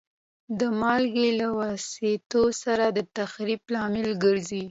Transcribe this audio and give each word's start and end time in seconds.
دا 0.59 0.67
مالګه 0.81 1.27
له 1.39 1.47
وسایطو 1.59 2.43
سره 2.63 2.85
د 2.97 2.99
تخریب 3.17 3.61
لامل 3.73 4.09
ګرځي. 4.23 4.59